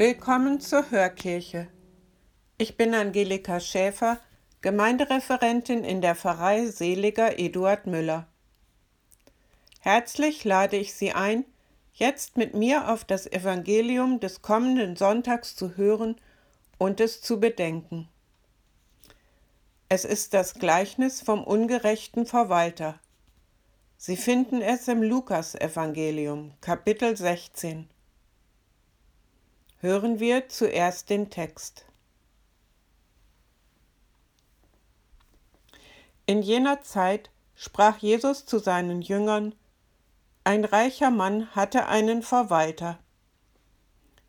Willkommen 0.00 0.60
zur 0.60 0.90
Hörkirche. 0.90 1.68
Ich 2.56 2.78
bin 2.78 2.94
Angelika 2.94 3.60
Schäfer, 3.60 4.18
Gemeindereferentin 4.62 5.84
in 5.84 6.00
der 6.00 6.14
Pfarrei 6.14 6.68
Seliger 6.68 7.38
Eduard 7.38 7.86
Müller. 7.86 8.26
Herzlich 9.80 10.42
lade 10.44 10.78
ich 10.78 10.94
Sie 10.94 11.12
ein, 11.12 11.44
jetzt 11.92 12.38
mit 12.38 12.54
mir 12.54 12.90
auf 12.90 13.04
das 13.04 13.26
Evangelium 13.26 14.20
des 14.20 14.40
kommenden 14.40 14.96
Sonntags 14.96 15.54
zu 15.54 15.76
hören 15.76 16.16
und 16.78 16.98
es 16.98 17.20
zu 17.20 17.38
bedenken. 17.38 18.08
Es 19.90 20.06
ist 20.06 20.32
das 20.32 20.54
Gleichnis 20.54 21.20
vom 21.20 21.44
ungerechten 21.44 22.24
Verwalter. 22.24 22.98
Sie 23.98 24.16
finden 24.16 24.62
es 24.62 24.88
im 24.88 25.02
Lukasevangelium, 25.02 26.54
Kapitel 26.62 27.18
16 27.18 27.86
hören 29.80 30.20
wir 30.20 30.48
zuerst 30.48 31.08
den 31.08 31.30
Text. 31.30 31.86
In 36.26 36.42
jener 36.42 36.82
Zeit 36.82 37.30
sprach 37.54 37.96
Jesus 37.96 38.44
zu 38.44 38.58
seinen 38.58 39.00
Jüngern, 39.00 39.54
ein 40.44 40.66
reicher 40.66 41.10
Mann 41.10 41.54
hatte 41.54 41.86
einen 41.86 42.22
Verwalter. 42.22 42.98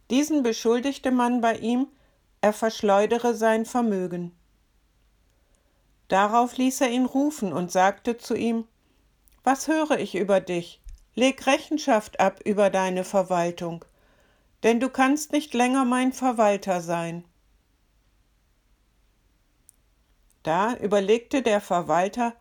Diesen 0.09 0.41
beschuldigte 0.41 1.11
man 1.11 1.41
bei 1.41 1.57
ihm, 1.57 1.87
er 2.39 2.53
verschleudere 2.53 3.35
sein 3.35 3.65
Vermögen. 3.65 4.33
Darauf 6.07 6.57
ließ 6.57 6.81
er 6.81 6.89
ihn 6.89 7.05
rufen 7.05 7.51
und 7.51 7.71
sagte 7.71 8.17
zu 8.17 8.35
ihm, 8.35 8.67
Was 9.43 9.67
höre 9.67 9.99
ich 9.99 10.15
über 10.15 10.39
dich? 10.39 10.81
Leg 11.13 11.45
Rechenschaft 11.45 12.21
ab 12.21 12.39
über 12.45 12.69
deine 12.69 13.03
Verwaltung 13.03 13.85
denn 14.63 14.79
du 14.79 14.89
kannst 14.89 15.31
nicht 15.31 15.53
länger 15.53 15.85
mein 15.85 16.13
Verwalter 16.13 16.81
sein. 16.81 17.23
Da 20.43 20.75
überlegte 20.75 21.41
der 21.41 21.61
Verwalter, 21.61 22.33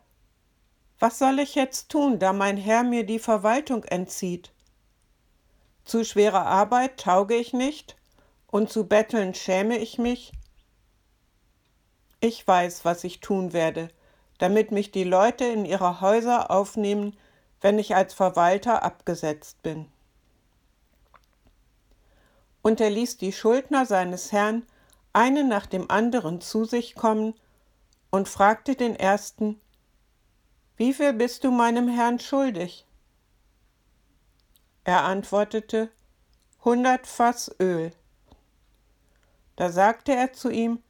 was 0.99 1.17
soll 1.17 1.39
ich 1.39 1.55
jetzt 1.55 1.89
tun, 1.89 2.19
da 2.19 2.31
mein 2.31 2.57
Herr 2.57 2.83
mir 2.83 3.05
die 3.05 3.19
Verwaltung 3.19 3.83
entzieht? 3.85 4.51
Zu 5.83 6.03
schwerer 6.05 6.45
Arbeit 6.45 6.99
tauge 6.99 7.35
ich 7.35 7.53
nicht, 7.53 7.95
und 8.47 8.69
zu 8.69 8.85
betteln 8.85 9.33
schäme 9.33 9.77
ich 9.77 9.97
mich. 9.97 10.31
Ich 12.19 12.47
weiß, 12.47 12.85
was 12.85 13.03
ich 13.03 13.19
tun 13.19 13.53
werde, 13.53 13.89
damit 14.37 14.71
mich 14.71 14.91
die 14.91 15.03
Leute 15.03 15.45
in 15.45 15.65
ihre 15.65 16.01
Häuser 16.01 16.51
aufnehmen, 16.51 17.17
wenn 17.61 17.79
ich 17.79 17.95
als 17.95 18.13
Verwalter 18.13 18.83
abgesetzt 18.83 19.63
bin 19.63 19.91
und 22.61 22.79
er 22.79 22.89
ließ 22.89 23.17
die 23.17 23.31
Schuldner 23.31 23.85
seines 23.85 24.31
Herrn 24.31 24.65
einen 25.13 25.47
nach 25.47 25.65
dem 25.65 25.89
anderen 25.89 26.41
zu 26.41 26.65
sich 26.65 26.95
kommen 26.95 27.33
und 28.09 28.29
fragte 28.29 28.75
den 28.75 28.95
ersten, 28.95 29.59
Wie 30.77 30.93
viel 30.93 31.13
bist 31.13 31.43
du 31.43 31.51
meinem 31.51 31.87
Herrn 31.87 32.19
schuldig? 32.19 32.85
Er 34.83 35.03
antwortete, 35.03 35.89
Hundert 36.63 37.07
Fass 37.07 37.53
Öl. 37.59 37.91
Da 39.55 39.71
sagte 39.71 40.13
er 40.13 40.33
zu 40.33 40.49
ihm, 40.49 40.81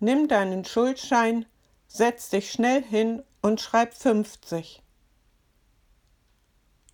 Nimm 0.00 0.28
deinen 0.28 0.64
Schuldschein, 0.64 1.46
setz 1.86 2.28
dich 2.28 2.50
schnell 2.50 2.82
hin 2.82 3.22
und 3.40 3.60
schreib 3.60 3.94
fünfzig. 3.94 4.82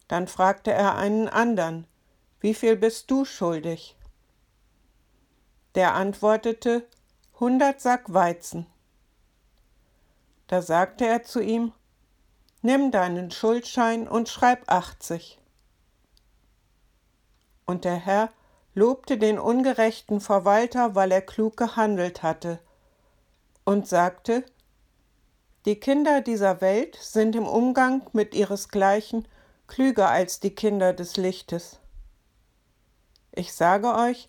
Dann 0.07 0.29
fragte 0.29 0.73
er 0.73 0.97
einen 0.97 1.29
andern, 1.29 1.87
Wie 2.41 2.55
viel 2.55 2.77
bist 2.77 3.11
du 3.11 3.25
schuldig? 3.25 3.97
Der 5.75 5.95
antwortete, 5.95 6.87
hundert 7.39 7.81
Sack 7.81 8.13
Weizen. 8.13 8.67
Da 10.49 10.63
sagte 10.63 11.07
er 11.07 11.23
zu 11.23 11.41
ihm, 11.41 11.73
Nimm 12.63 12.91
deinen 12.91 13.31
Schuldschein 13.31 14.07
und 14.07 14.29
schreib 14.29 14.71
achtzig. 14.71 15.39
Und 17.65 17.85
der 17.85 17.95
Herr 17.95 18.31
lobte 18.75 19.17
den 19.17 19.39
ungerechten 19.39 20.21
Verwalter, 20.21 20.95
weil 20.95 21.13
er 21.13 21.23
klug 21.23 21.57
gehandelt 21.57 22.23
hatte, 22.23 22.59
und 23.65 23.87
sagte, 23.87 24.45
Die 25.65 25.77
Kinder 25.77 26.21
dieser 26.21 26.61
Welt 26.61 26.97
sind 26.97 27.37
im 27.37 27.47
Umgang 27.47 28.03
mit 28.13 28.35
ihresgleichen 28.35 29.27
klüger 29.69 30.11
als 30.11 30.41
die 30.41 30.55
Kinder 30.55 30.93
des 30.93 31.17
Lichtes. 31.17 31.79
Ich 33.33 33.55
sage 33.55 33.95
euch, 33.95 34.29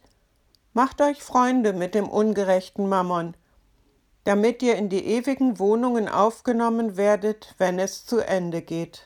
Macht 0.73 1.01
euch 1.01 1.21
Freunde 1.21 1.73
mit 1.73 1.95
dem 1.95 2.07
ungerechten 2.07 2.87
Mammon, 2.87 3.35
damit 4.23 4.63
ihr 4.63 4.75
in 4.75 4.87
die 4.87 5.05
ewigen 5.05 5.59
Wohnungen 5.59 6.07
aufgenommen 6.07 6.95
werdet, 6.95 7.55
wenn 7.57 7.77
es 7.77 8.05
zu 8.05 8.19
Ende 8.19 8.61
geht. 8.61 9.05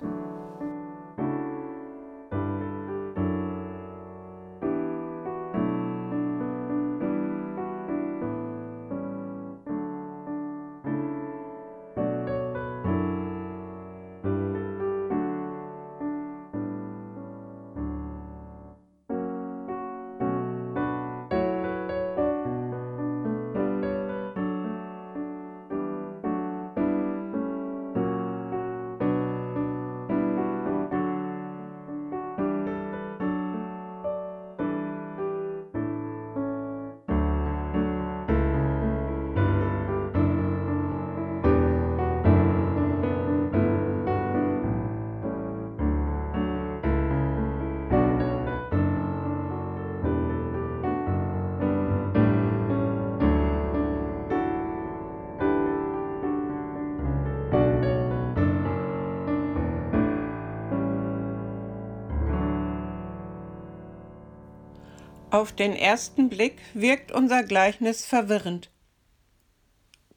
Auf 65.35 65.51
den 65.51 65.75
ersten 65.75 66.29
Blick 66.29 66.61
wirkt 66.73 67.11
unser 67.11 67.43
Gleichnis 67.43 68.05
verwirrend. 68.05 68.71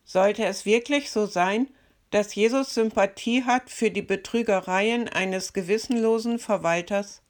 Sollte 0.05 0.44
es 0.44 0.65
wirklich 0.65 1.11
so 1.11 1.26
sein, 1.26 1.67
dass 2.12 2.37
Jesus 2.37 2.73
Sympathie 2.73 3.43
hat 3.43 3.69
für 3.69 3.91
die 3.91 4.03
Betrügereien 4.03 5.09
eines 5.09 5.53
gewissenlosen 5.53 6.38
Verwalters? 6.38 7.20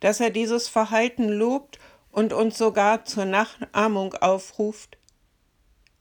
Dass 0.00 0.20
er 0.20 0.28
dieses 0.28 0.68
Verhalten 0.68 1.30
lobt 1.30 1.78
und 2.10 2.34
uns 2.34 2.58
sogar 2.58 3.06
zur 3.06 3.24
Nachahmung 3.24 4.12
aufruft? 4.12 4.98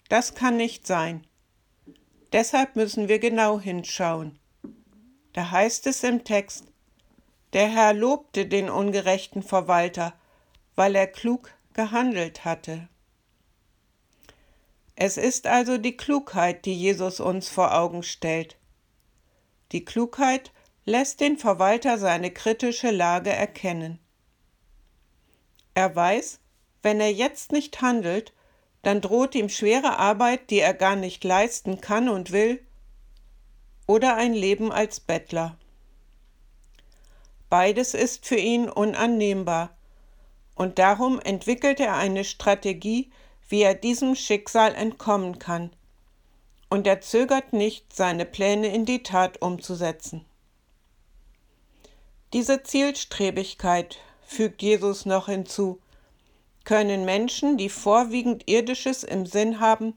Das 0.09 0.35
kann 0.35 0.57
nicht 0.57 0.85
sein. 0.85 1.25
Deshalb 2.33 2.75
müssen 2.75 3.07
wir 3.07 3.19
genau 3.19 3.61
hinschauen. 3.61 4.37
Da 5.31 5.51
heißt 5.51 5.87
es 5.87 6.03
im 6.03 6.25
Text, 6.25 6.65
der 7.53 7.69
Herr 7.69 7.93
lobte 7.93 8.45
den 8.45 8.69
ungerechten 8.69 9.41
Verwalter, 9.41 10.13
weil 10.75 10.95
er 10.95 11.07
klug 11.07 11.53
gehandelt 11.73 12.45
hatte. 12.45 12.87
Es 14.95 15.17
ist 15.17 15.47
also 15.47 15.77
die 15.77 15.97
Klugheit, 15.97 16.65
die 16.65 16.73
Jesus 16.73 17.19
uns 17.19 17.49
vor 17.49 17.75
Augen 17.75 18.03
stellt. 18.03 18.57
Die 19.71 19.83
Klugheit 19.83 20.51
lässt 20.85 21.19
den 21.19 21.37
Verwalter 21.37 21.97
seine 21.97 22.31
kritische 22.31 22.91
Lage 22.91 23.31
erkennen. 23.31 23.99
Er 25.73 25.93
weiß, 25.93 26.39
wenn 26.81 27.01
er 27.01 27.11
jetzt 27.11 27.51
nicht 27.51 27.81
handelt, 27.81 28.31
dann 28.83 29.01
droht 29.01 29.35
ihm 29.35 29.49
schwere 29.49 29.97
Arbeit, 29.97 30.49
die 30.49 30.59
er 30.59 30.73
gar 30.73 30.95
nicht 30.95 31.23
leisten 31.23 31.81
kann 31.81 32.07
und 32.07 32.31
will, 32.31 32.65
oder 33.87 34.15
ein 34.15 34.33
Leben 34.33 34.71
als 34.71 34.99
Bettler. 34.99 35.57
Beides 37.49 37.93
ist 37.93 38.25
für 38.25 38.37
ihn 38.37 38.69
unannehmbar, 38.69 39.74
und 40.55 40.79
darum 40.79 41.19
entwickelt 41.19 41.79
er 41.79 41.95
eine 41.95 42.23
Strategie, 42.23 43.11
wie 43.47 43.61
er 43.61 43.75
diesem 43.75 44.15
Schicksal 44.15 44.73
entkommen 44.73 45.37
kann. 45.37 45.71
Und 46.69 46.87
er 46.87 47.01
zögert 47.01 47.53
nicht, 47.53 47.93
seine 47.93 48.25
Pläne 48.25 48.73
in 48.73 48.85
die 48.85 49.03
Tat 49.03 49.41
umzusetzen. 49.41 50.25
Diese 52.33 52.63
Zielstrebigkeit, 52.63 53.99
fügt 54.25 54.61
Jesus 54.61 55.05
noch 55.05 55.27
hinzu, 55.27 55.79
können 56.63 57.05
Menschen, 57.05 57.57
die 57.57 57.69
vorwiegend 57.69 58.49
irdisches 58.49 59.03
im 59.03 59.25
Sinn 59.25 59.59
haben, 59.59 59.95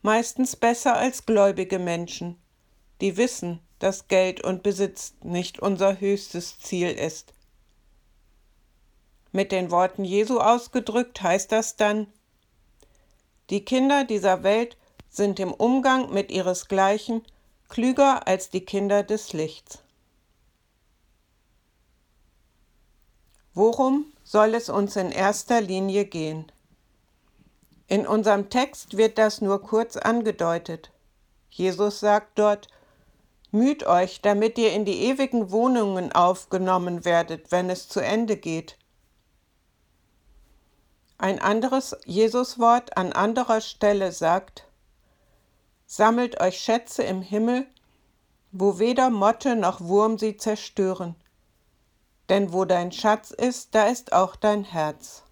meistens 0.00 0.56
besser 0.56 0.96
als 0.96 1.26
gläubige 1.26 1.78
Menschen, 1.78 2.36
die 3.00 3.16
wissen, 3.16 3.60
dass 3.78 4.08
Geld 4.08 4.42
und 4.42 4.62
Besitz 4.62 5.14
nicht 5.22 5.60
unser 5.60 6.00
höchstes 6.00 6.58
Ziel 6.58 6.88
ist. 6.90 7.34
Mit 9.32 9.50
den 9.50 9.70
Worten 9.70 10.04
Jesu 10.04 10.38
ausgedrückt 10.38 11.22
heißt 11.22 11.50
das 11.50 11.76
dann, 11.76 12.06
die 13.50 13.64
Kinder 13.64 14.04
dieser 14.04 14.42
Welt 14.42 14.76
sind 15.10 15.40
im 15.40 15.52
Umgang 15.52 16.12
mit 16.12 16.30
ihresgleichen 16.30 17.22
klüger 17.68 18.26
als 18.26 18.50
die 18.50 18.64
Kinder 18.64 19.02
des 19.02 19.32
Lichts. 19.32 19.82
Worum 23.54 24.06
soll 24.24 24.54
es 24.54 24.68
uns 24.68 24.96
in 24.96 25.10
erster 25.10 25.60
Linie 25.60 26.04
gehen? 26.04 26.50
In 27.88 28.06
unserem 28.06 28.48
Text 28.48 28.96
wird 28.96 29.18
das 29.18 29.42
nur 29.42 29.62
kurz 29.62 29.96
angedeutet. 29.96 30.90
Jesus 31.50 32.00
sagt 32.00 32.38
dort, 32.38 32.68
Müht 33.50 33.84
euch, 33.84 34.22
damit 34.22 34.56
ihr 34.56 34.72
in 34.72 34.86
die 34.86 35.04
ewigen 35.04 35.50
Wohnungen 35.50 36.10
aufgenommen 36.12 37.04
werdet, 37.04 37.52
wenn 37.52 37.68
es 37.68 37.86
zu 37.86 38.00
Ende 38.00 38.38
geht. 38.38 38.78
Ein 41.22 41.38
anderes 41.38 41.96
Jesuswort 42.04 42.96
an 42.96 43.12
anderer 43.12 43.60
Stelle 43.60 44.10
sagt, 44.10 44.66
Sammelt 45.86 46.40
euch 46.40 46.58
Schätze 46.58 47.04
im 47.04 47.22
Himmel, 47.22 47.68
wo 48.50 48.80
weder 48.80 49.08
Motte 49.08 49.54
noch 49.54 49.80
Wurm 49.80 50.18
sie 50.18 50.36
zerstören. 50.36 51.14
Denn 52.28 52.52
wo 52.52 52.64
dein 52.64 52.90
Schatz 52.90 53.30
ist, 53.30 53.72
da 53.76 53.86
ist 53.86 54.12
auch 54.12 54.34
dein 54.34 54.64
Herz. 54.64 55.22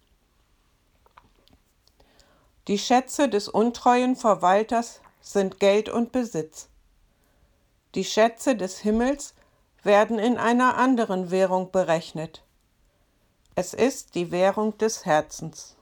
Die 2.69 2.79
Schätze 2.79 3.27
des 3.27 3.49
untreuen 3.49 4.15
Verwalters 4.15 5.01
sind 5.19 5.59
Geld 5.59 5.89
und 5.89 6.13
Besitz. 6.13 6.69
Die 7.95 8.05
Schätze 8.05 8.55
des 8.55 8.77
Himmels 8.77 9.33
werden 9.83 10.19
in 10.19 10.37
einer 10.37 10.77
anderen 10.77 11.31
Währung 11.31 11.69
berechnet. 11.69 12.43
Es 13.55 13.73
ist 13.73 14.15
die 14.15 14.31
Währung 14.31 14.77
des 14.77 15.05
Herzens. 15.05 15.75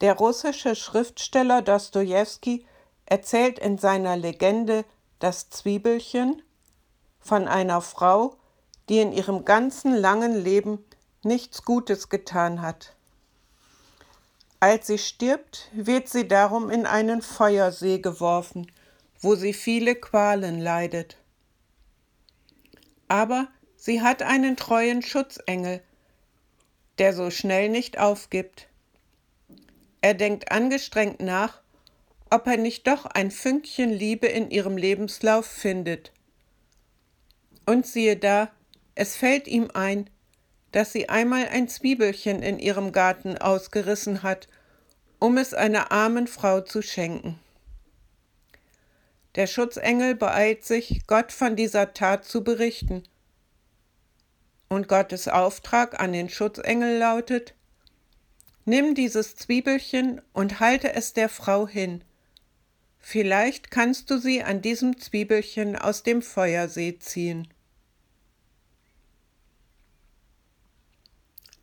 Der 0.00 0.14
russische 0.14 0.76
Schriftsteller 0.76 1.62
Dostojewski 1.62 2.64
erzählt 3.06 3.58
in 3.58 3.78
seiner 3.78 4.16
Legende 4.16 4.84
Das 5.18 5.50
Zwiebelchen 5.50 6.42
von 7.18 7.48
einer 7.48 7.80
Frau, 7.80 8.36
die 8.88 9.00
in 9.00 9.12
ihrem 9.12 9.44
ganzen 9.44 9.94
langen 9.94 10.34
Leben 10.42 10.84
nichts 11.22 11.64
Gutes 11.64 12.08
getan 12.08 12.62
hat. 12.62 12.94
Als 14.60 14.86
sie 14.86 14.98
stirbt, 14.98 15.68
wird 15.72 16.08
sie 16.08 16.26
darum 16.26 16.70
in 16.70 16.86
einen 16.86 17.22
Feuersee 17.22 17.98
geworfen, 17.98 18.70
wo 19.20 19.34
sie 19.34 19.52
viele 19.52 19.94
Qualen 19.94 20.60
leidet. 20.60 21.16
Aber 23.08 23.48
sie 23.76 24.02
hat 24.02 24.22
einen 24.22 24.56
treuen 24.56 25.02
Schutzengel, 25.02 25.82
der 26.98 27.14
so 27.14 27.30
schnell 27.30 27.68
nicht 27.68 27.98
aufgibt. 27.98 28.67
Er 30.00 30.14
denkt 30.14 30.52
angestrengt 30.52 31.20
nach, 31.20 31.60
ob 32.30 32.46
er 32.46 32.56
nicht 32.56 32.86
doch 32.86 33.06
ein 33.06 33.30
Fünkchen 33.30 33.90
Liebe 33.90 34.26
in 34.26 34.50
ihrem 34.50 34.76
Lebenslauf 34.76 35.46
findet. 35.46 36.12
Und 37.66 37.86
siehe 37.86 38.16
da, 38.16 38.50
es 38.94 39.16
fällt 39.16 39.46
ihm 39.46 39.70
ein, 39.74 40.08
dass 40.72 40.92
sie 40.92 41.08
einmal 41.08 41.48
ein 41.48 41.68
Zwiebelchen 41.68 42.42
in 42.42 42.58
ihrem 42.58 42.92
Garten 42.92 43.38
ausgerissen 43.38 44.22
hat, 44.22 44.48
um 45.18 45.36
es 45.38 45.54
einer 45.54 45.90
armen 45.90 46.26
Frau 46.26 46.60
zu 46.60 46.82
schenken. 46.82 47.38
Der 49.34 49.46
Schutzengel 49.46 50.14
beeilt 50.14 50.64
sich, 50.64 51.06
Gott 51.06 51.32
von 51.32 51.56
dieser 51.56 51.94
Tat 51.94 52.24
zu 52.24 52.42
berichten. 52.42 53.02
Und 54.68 54.88
Gottes 54.88 55.28
Auftrag 55.28 56.00
an 56.00 56.12
den 56.12 56.28
Schutzengel 56.28 56.98
lautet, 56.98 57.54
Nimm 58.68 58.94
dieses 58.94 59.34
Zwiebelchen 59.34 60.20
und 60.34 60.60
halte 60.60 60.92
es 60.92 61.14
der 61.14 61.30
Frau 61.30 61.66
hin. 61.66 62.04
Vielleicht 62.98 63.70
kannst 63.70 64.10
du 64.10 64.18
sie 64.18 64.42
an 64.42 64.60
diesem 64.60 64.98
Zwiebelchen 64.98 65.74
aus 65.74 66.02
dem 66.02 66.20
Feuersee 66.20 66.98
ziehen. 66.98 67.48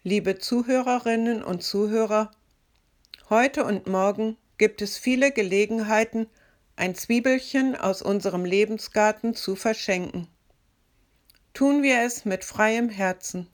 Liebe 0.02 0.40
Zuhörerinnen 0.40 1.44
und 1.44 1.62
Zuhörer, 1.62 2.32
heute 3.30 3.66
und 3.66 3.86
morgen 3.86 4.36
gibt 4.58 4.82
es 4.82 4.98
viele 4.98 5.32
Gelegenheiten, 5.32 6.26
ein 6.76 6.96
Zwiebelchen 6.96 7.76
aus 7.76 8.02
unserem 8.02 8.46
Lebensgarten 8.46 9.36
zu 9.36 9.56
verschenken. 9.56 10.28
Tun 11.54 11.84
wir 11.84 12.00
es 12.02 12.26
mit 12.26 12.44
freiem 12.44 12.90
Herzen, 12.90 13.46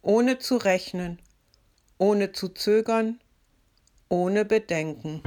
ohne 0.00 0.38
zu 0.38 0.56
rechnen, 0.56 1.18
ohne 1.98 2.32
zu 2.32 2.48
zögern, 2.48 3.20
ohne 4.08 4.44
Bedenken. 4.44 5.22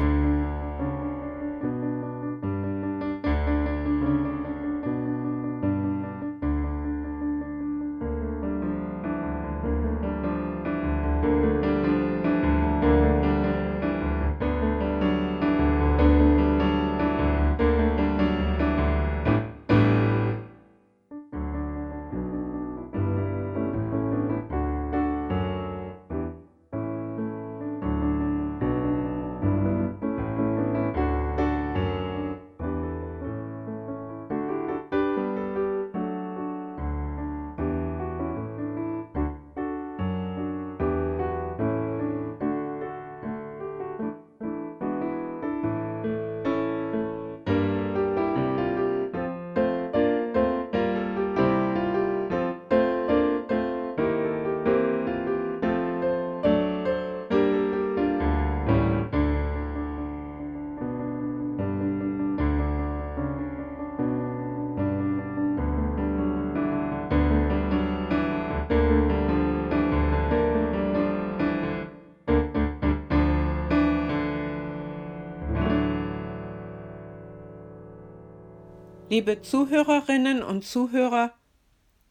Liebe 79.09 79.41
Zuhörerinnen 79.41 80.43
und 80.43 80.65
Zuhörer, 80.65 81.31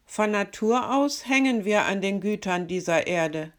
von 0.07 0.31
Natur 0.31 0.95
aus 0.95 1.27
hängen 1.27 1.63
wir 1.63 1.85
an 1.85 2.01
den 2.01 2.21
Gütern 2.21 2.67
dieser 2.67 3.05
Erde. 3.05 3.53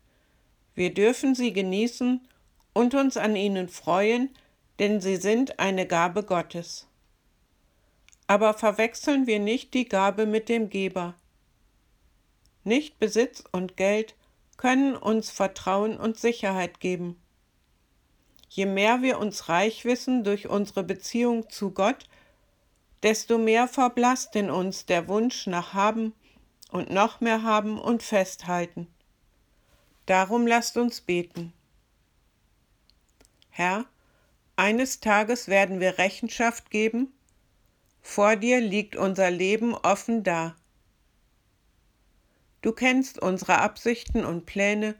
Wir 0.74 0.92
dürfen 0.92 1.36
sie 1.36 1.52
genießen 1.52 2.26
und 2.72 2.94
uns 2.94 3.16
an 3.16 3.36
ihnen 3.36 3.68
freuen, 3.68 4.30
denn 4.80 5.00
sie 5.00 5.14
sind 5.14 5.60
eine 5.60 5.86
Gabe 5.86 6.24
Gottes. 6.24 6.88
Aber 8.26 8.54
verwechseln 8.54 9.28
wir 9.28 9.38
nicht 9.38 9.72
die 9.72 9.88
Gabe 9.88 10.26
mit 10.26 10.48
dem 10.48 10.68
Geber. 10.68 11.14
Nicht 12.64 12.98
Besitz 12.98 13.44
und 13.52 13.76
Geld 13.76 14.16
können 14.56 14.96
uns 14.96 15.30
Vertrauen 15.30 15.96
und 15.96 16.18
Sicherheit 16.18 16.80
geben. 16.80 17.22
Je 18.48 18.66
mehr 18.66 19.00
wir 19.02 19.20
uns 19.20 19.48
reich 19.48 19.84
wissen 19.84 20.24
durch 20.24 20.48
unsere 20.48 20.82
Beziehung 20.82 21.48
zu 21.50 21.70
Gott, 21.70 22.08
desto 23.02 23.38
mehr 23.38 23.68
verblasst 23.68 24.34
in 24.36 24.50
uns 24.50 24.86
der 24.86 25.08
Wunsch 25.08 25.46
nach 25.46 25.74
Haben 25.74 26.14
und 26.70 26.90
noch 26.90 27.20
mehr 27.20 27.42
haben 27.42 27.78
und 27.78 28.02
festhalten. 28.02 28.88
Darum 30.06 30.46
lasst 30.46 30.76
uns 30.76 31.00
beten. 31.00 31.52
Herr, 33.50 33.84
eines 34.56 35.00
Tages 35.00 35.48
werden 35.48 35.80
wir 35.80 35.98
Rechenschaft 35.98 36.70
geben, 36.70 37.12
vor 38.00 38.36
dir 38.36 38.60
liegt 38.60 38.96
unser 38.96 39.30
Leben 39.30 39.74
offen 39.74 40.22
da. 40.22 40.56
Du 42.62 42.72
kennst 42.72 43.20
unsere 43.20 43.58
Absichten 43.58 44.24
und 44.24 44.46
Pläne, 44.46 44.94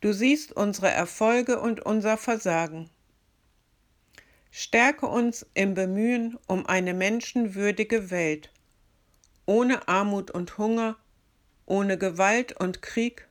du 0.00 0.12
siehst 0.12 0.52
unsere 0.52 0.90
Erfolge 0.90 1.60
und 1.60 1.84
unser 1.84 2.16
Versagen. 2.16 2.90
Stärke 4.56 5.08
uns 5.08 5.44
im 5.54 5.74
Bemühen 5.74 6.38
um 6.46 6.64
eine 6.66 6.94
menschenwürdige 6.94 8.12
Welt, 8.12 8.52
ohne 9.46 9.88
Armut 9.88 10.30
und 10.30 10.58
Hunger, 10.58 10.96
ohne 11.66 11.98
Gewalt 11.98 12.52
und 12.60 12.80
Krieg. 12.80 13.26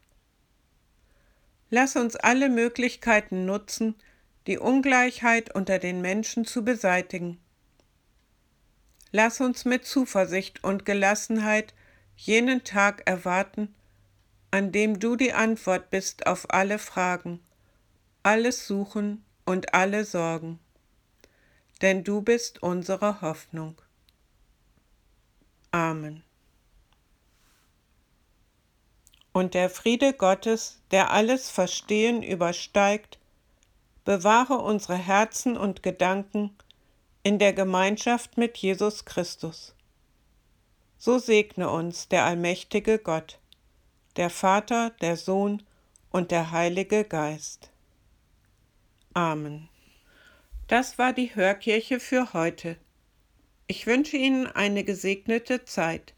Lass 1.69 1.95
uns 1.95 2.17
alle 2.17 2.49
Möglichkeiten 2.49 3.45
nutzen, 3.45 3.95
die 4.47 4.57
Ungleichheit 4.57 5.55
unter 5.55 5.79
den 5.79 6.01
Menschen 6.01 6.43
zu 6.43 6.65
beseitigen. 6.65 7.39
Lass 9.13 9.39
uns 9.39 9.63
mit 9.63 9.85
Zuversicht 9.85 10.61
und 10.65 10.83
Gelassenheit 10.83 11.73
jenen 12.17 12.65
Tag 12.65 13.01
erwarten, 13.05 13.73
an 14.51 14.73
dem 14.73 14.99
du 14.99 15.15
die 15.15 15.31
Antwort 15.31 15.89
bist 15.89 16.27
auf 16.27 16.53
alle 16.53 16.79
Fragen, 16.79 17.39
alles 18.23 18.67
Suchen 18.67 19.23
und 19.45 19.73
alle 19.73 20.03
Sorgen. 20.03 20.59
Denn 21.83 22.05
du 22.05 22.21
bist 22.21 22.63
unsere 22.63 23.21
Hoffnung. 23.21 23.75
Amen. 25.71 26.23
Und 29.33 29.53
der 29.53 29.69
Friede 29.69 30.13
Gottes, 30.13 30.79
der 30.91 31.11
alles 31.11 31.49
Verstehen 31.49 32.23
übersteigt, 32.23 33.19
bewahre 34.05 34.59
unsere 34.59 34.95
Herzen 34.95 35.57
und 35.57 35.83
Gedanken 35.83 36.55
in 37.21 37.37
der 37.37 37.51
Gemeinschaft 37.51 38.37
mit 38.37 38.57
Jesus 38.57 39.03
Christus. 39.03 39.75
So 40.97 41.19
segne 41.19 41.69
uns 41.69 42.07
der 42.07 42.23
allmächtige 42.23 42.97
Gott, 42.97 43.39
der 44.15 44.29
Vater, 44.29 44.91
der 45.01 45.17
Sohn 45.17 45.63
und 46.11 46.31
der 46.31 46.51
Heilige 46.51 47.03
Geist. 47.03 47.71
Amen. 49.13 49.67
Das 50.73 50.97
war 50.97 51.13
die 51.13 51.35
Hörkirche 51.35 51.99
für 51.99 52.33
heute. 52.33 52.77
Ich 53.67 53.85
wünsche 53.85 54.17
Ihnen 54.17 54.47
eine 54.47 54.83
gesegnete 54.83 55.65
Zeit. 55.65 56.15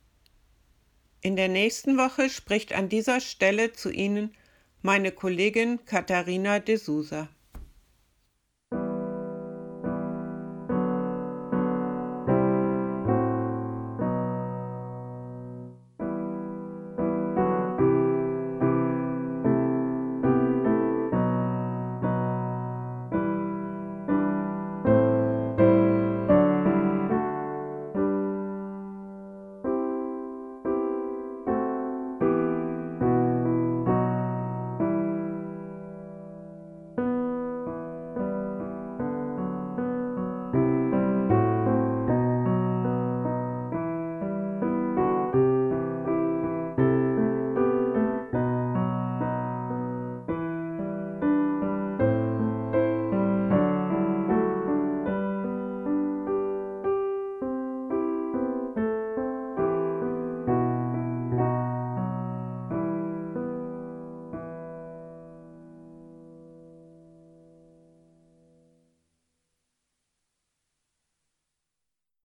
In 1.20 1.36
der 1.36 1.50
nächsten 1.50 1.98
Woche 1.98 2.30
spricht 2.30 2.72
an 2.72 2.88
dieser 2.88 3.20
Stelle 3.20 3.74
zu 3.74 3.92
Ihnen 3.92 4.34
meine 4.82 5.12
Kollegin 5.12 5.84
Katharina 5.84 6.60
de 6.60 6.78
Sousa. 6.78 7.28